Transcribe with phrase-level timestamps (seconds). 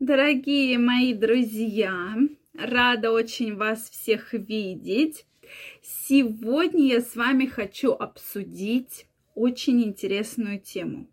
[0.00, 2.16] Дорогие мои друзья,
[2.54, 5.26] рада очень вас всех видеть.
[5.82, 11.06] Сегодня я с вами хочу обсудить очень интересную тему.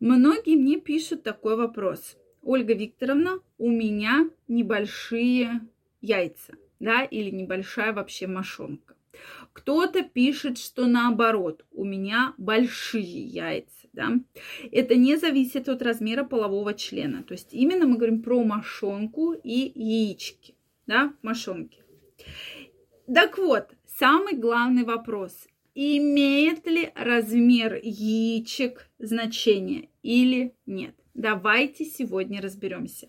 [0.00, 2.16] Многие мне пишут такой вопрос.
[2.40, 5.60] Ольга Викторовна, у меня небольшие
[6.00, 8.93] яйца, да, или небольшая вообще мошонка.
[9.54, 14.10] Кто-то пишет, что наоборот, у меня большие яйца да,
[14.72, 17.22] это не зависит от размера полового члена.
[17.22, 20.54] То есть именно мы говорим про мошонку и яички,
[20.86, 21.78] да, мошонки.
[23.12, 23.68] Так вот,
[23.98, 25.46] самый главный вопрос.
[25.76, 30.94] Имеет ли размер яичек значение или нет?
[31.14, 33.08] Давайте сегодня разберемся.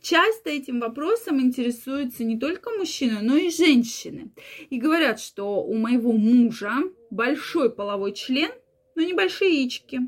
[0.00, 4.30] Часто этим вопросом интересуются не только мужчины, но и женщины.
[4.70, 6.74] И говорят, что у моего мужа
[7.10, 8.52] большой половой член,
[8.94, 10.00] но небольшие яички.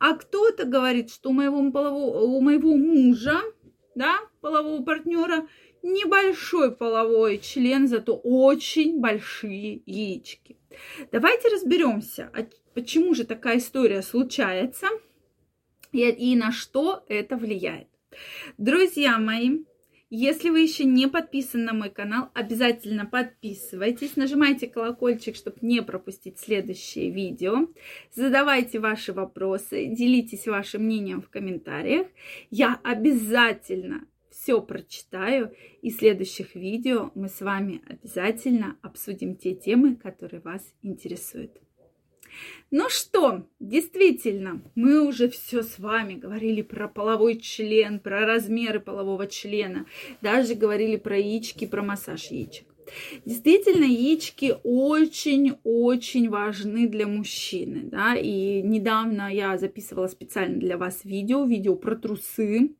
[0.00, 3.42] А кто-то говорит, что у моего, полового, у моего мужа,
[3.94, 5.46] да, полового партнера,
[5.82, 10.56] небольшой половой член, зато очень большие яички.
[11.12, 14.88] Давайте разберемся, а почему же такая история случается
[15.92, 17.88] и, на что это влияет.
[18.58, 19.60] Друзья мои,
[20.14, 26.38] если вы еще не подписаны на мой канал, обязательно подписывайтесь, нажимайте колокольчик, чтобы не пропустить
[26.38, 27.68] следующее видео.
[28.12, 32.08] Задавайте ваши вопросы, делитесь вашим мнением в комментариях.
[32.50, 39.96] Я обязательно все прочитаю, и в следующих видео мы с вами обязательно обсудим те темы,
[39.96, 41.58] которые вас интересуют.
[42.70, 49.26] Ну что, действительно, мы уже все с вами говорили про половой член, про размеры полового
[49.26, 49.86] члена,
[50.22, 52.66] даже говорили про яички, про массаж яичек.
[53.24, 61.44] Действительно, яички очень-очень важны для мужчины, да, и недавно я записывала специально для вас видео,
[61.44, 62.72] видео про трусы,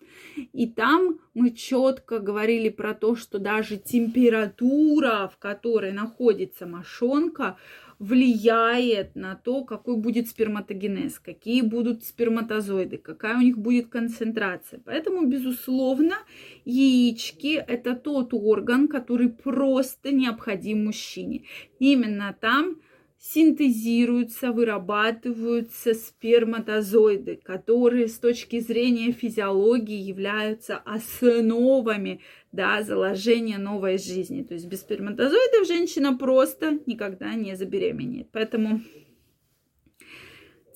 [0.52, 7.56] и там мы четко говорили про то, что даже температура, в которой находится мошонка,
[7.98, 14.80] влияет на то, какой будет сперматогенез, какие будут сперматозоиды, какая у них будет концентрация.
[14.84, 16.16] Поэтому, безусловно,
[16.64, 21.44] яички– это тот орган, который просто необходим мужчине.
[21.78, 22.76] Именно там
[23.22, 34.42] синтезируются, вырабатываются сперматозоиды, которые с точки зрения физиологии являются основами да, заложения новой жизни.
[34.42, 38.28] То есть без сперматозоидов женщина просто никогда не забеременеет.
[38.32, 38.80] Поэтому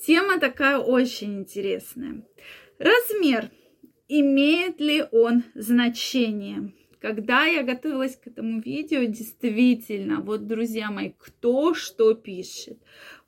[0.07, 2.25] тема такая очень интересная.
[2.79, 3.51] Размер.
[4.07, 6.73] Имеет ли он значение?
[7.07, 12.83] Когда я готовилась к этому видео, действительно, вот, друзья мои, кто что пишет.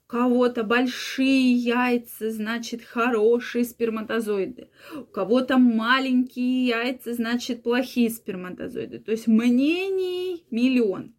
[0.05, 4.69] У кого-то большие яйца, значит, хорошие сперматозоиды.
[4.97, 8.99] У кого-то маленькие яйца, значит, плохие сперматозоиды.
[8.99, 11.15] То есть мнений миллион.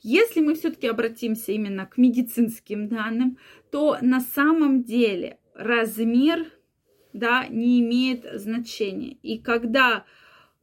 [0.00, 3.36] Если мы все-таки обратимся именно к медицинским данным,
[3.72, 6.46] то на самом деле размер
[7.12, 9.18] да, не имеет значения.
[9.24, 10.04] И когда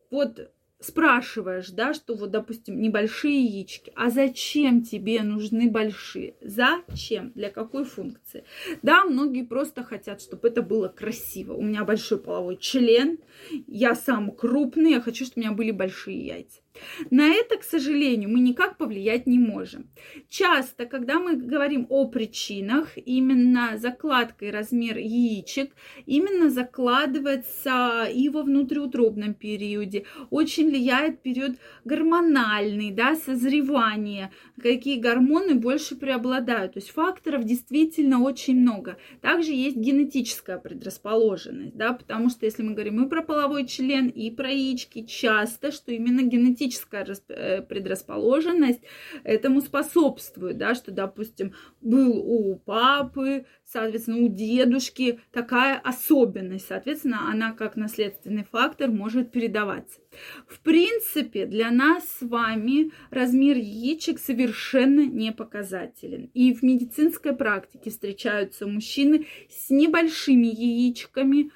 [0.10, 0.53] вот
[0.84, 6.36] спрашиваешь, да, что вот, допустим, небольшие яички, а зачем тебе нужны большие?
[6.42, 7.32] Зачем?
[7.36, 8.44] Для какой функции?
[8.82, 11.54] Да, многие просто хотят, чтобы это было красиво.
[11.54, 13.20] У меня большой половой член,
[13.68, 16.63] я сам крупный, я хочу, чтобы у меня были большие яйца.
[17.12, 19.90] На это, к сожалению, мы никак повлиять не можем.
[20.30, 25.72] Часто, когда мы говорим о причинах, именно закладка и размер яичек
[26.06, 30.06] именно закладывается и во внутриутробном периоде.
[30.30, 36.74] Очень влияет период гормональный, да, созревание, какие гормоны больше преобладают.
[36.74, 38.98] То есть факторов действительно очень много.
[39.22, 44.32] Также есть генетическая предрасположенность, да, потому что если мы говорим и про половой член, и
[44.32, 48.82] про яички, часто, что именно генетическая генетическая э, предрасположенность
[49.24, 57.54] этому способствует, да, что, допустим, был у папы, соответственно, у дедушки такая особенность, соответственно, она
[57.54, 60.00] как наследственный фактор может передаваться.
[60.48, 66.30] В принципе, для нас с вами размер яичек совершенно не показателен.
[66.34, 71.52] И в медицинской практике встречаются мужчины с небольшими яичками,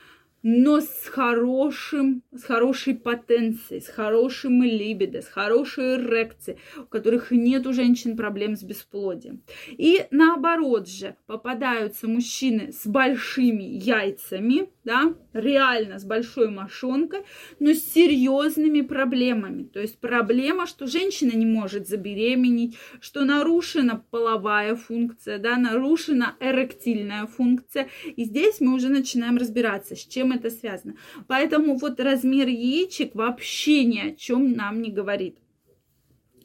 [0.50, 7.68] но с хорошим, с хорошей потенцией, с хорошим либидо, с хорошей эрекцией, у которых нет
[7.68, 9.44] у женщин проблем с бесплодием.
[9.72, 17.24] И наоборот же, попадаются мужчины с большими яйцами, да, реально с большой мошонкой,
[17.60, 19.64] но с серьезными проблемами.
[19.64, 27.28] То есть проблема, что женщина не может забеременеть, что нарушена половая функция, да, нарушена эректильная
[27.28, 27.90] функция.
[28.16, 30.95] И здесь мы уже начинаем разбираться, с чем это связано.
[31.28, 35.38] Поэтому вот размер яичек вообще ни о чем нам не говорит.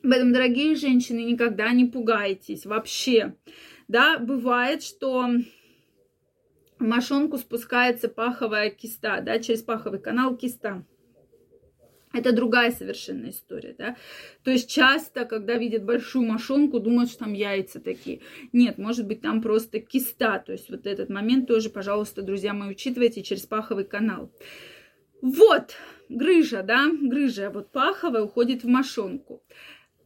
[0.02, 3.36] Поэтому, дорогие женщины, никогда не пугайтесь вообще.
[3.86, 5.28] Да, бывает, что
[6.78, 10.84] в мошонку спускается паховая киста, да, через паховый канал киста.
[12.12, 13.96] Это другая совершенно история, да.
[14.44, 18.20] То есть часто, когда видят большую мошонку, думают, что там яйца такие.
[18.52, 20.38] Нет, может быть, там просто киста.
[20.38, 24.30] То есть вот этот момент тоже, пожалуйста, друзья мои, учитывайте через паховый канал.
[25.22, 25.74] Вот,
[26.08, 29.42] грыжа, да, грыжа, вот паховая уходит в мошонку.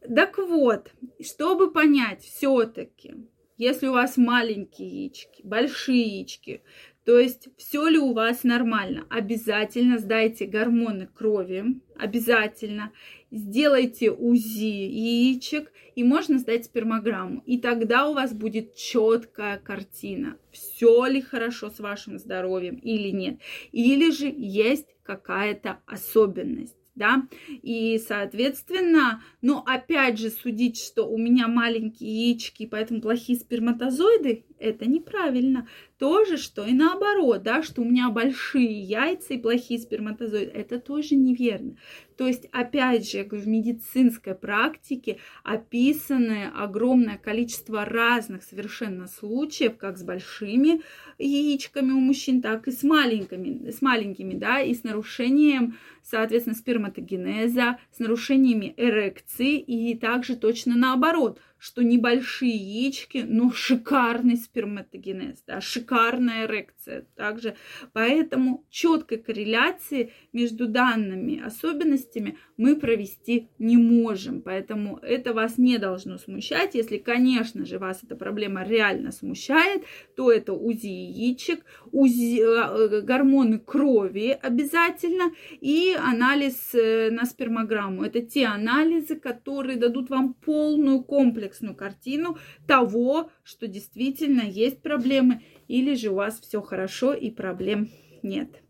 [0.01, 3.15] Так вот, чтобы понять все-таки,
[3.57, 6.61] если у вас маленькие яички, большие яички,
[7.07, 12.91] то есть все ли у вас нормально, обязательно сдайте гормоны крови, обязательно
[13.31, 17.43] сделайте УЗИ яичек и можно сдать спермограмму.
[17.45, 23.39] И тогда у вас будет четкая картина, все ли хорошо с вашим здоровьем или нет.
[23.71, 27.27] Или же есть какая-то особенность да,
[27.61, 34.85] и, соответственно, но опять же судить, что у меня маленькие яички, поэтому плохие сперматозоиды, это
[34.85, 35.67] неправильно.
[35.97, 40.79] То же, что и наоборот, да, что у меня большие яйца и плохие сперматозоиды, это
[40.79, 41.75] тоже неверно.
[42.17, 50.03] То есть, опять же, в медицинской практике описаны огромное количество разных совершенно случаев, как с
[50.03, 50.81] большими
[51.17, 57.79] яичками у мужчин, так и с маленькими, с маленькими, да, и с нарушением, соответственно, сперматогенеза,
[57.91, 66.45] с нарушениями эрекции и также точно наоборот– что небольшие яички, но шикарный сперматогенез, да, шикарная
[66.45, 67.55] эрекция также.
[67.93, 74.41] Поэтому четкой корреляции между данными особенностями мы провести не можем.
[74.41, 76.75] Поэтому это вас не должно смущать.
[76.75, 79.83] Если, конечно же, вас эта проблема реально смущает,
[80.15, 88.03] то это УЗИ яичек, УЗИ, э, гормоны крови обязательно и анализ э, на спермограмму.
[88.03, 95.41] Это те анализы, которые дадут вам полную комплекс комплексную картину того, что действительно есть проблемы,
[95.67, 97.89] или же у вас все хорошо и проблем
[98.23, 98.61] нет.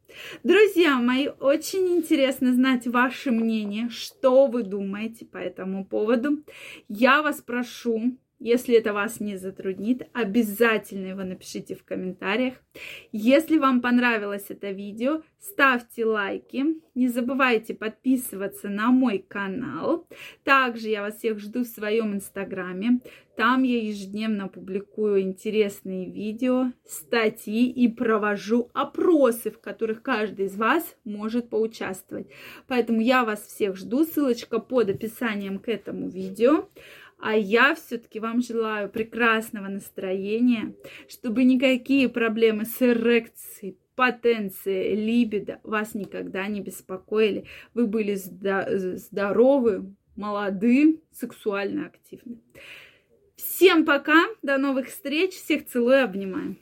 [0.43, 6.43] Друзья мои, очень интересно знать ваше мнение, что вы думаете по этому поводу.
[6.87, 12.53] Я вас прошу если это вас не затруднит, обязательно его напишите в комментариях.
[13.11, 16.65] Если вам понравилось это видео, ставьте лайки.
[16.93, 20.07] Не забывайте подписываться на мой канал.
[20.43, 23.01] Также я вас всех жду в своем инстаграме.
[23.35, 30.95] Там я ежедневно публикую интересные видео, статьи и провожу опросы, в которых каждый из вас
[31.03, 32.27] может поучаствовать.
[32.67, 34.05] Поэтому я вас всех жду.
[34.05, 36.67] Ссылочка под описанием к этому видео.
[37.19, 40.75] А я все-таки вам желаю прекрасного настроения,
[41.09, 47.45] чтобы никакие проблемы с эрекцией, потенцией, либидо вас никогда не беспокоили.
[47.73, 52.39] Вы были здоровы, молоды, сексуально активны.
[53.35, 56.57] Всем пока, до новых встреч, всех целую, обнимаю.